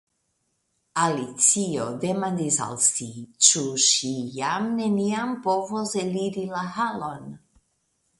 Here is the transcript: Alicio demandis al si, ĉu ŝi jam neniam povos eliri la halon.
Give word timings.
Alicio 1.01 1.83
demandis 2.05 2.57
al 2.67 2.73
si, 2.85 3.09
ĉu 3.47 3.61
ŝi 3.83 4.09
jam 4.39 4.71
neniam 4.79 5.35
povos 5.45 5.93
eliri 6.05 6.47
la 6.55 6.65
halon. 6.79 7.29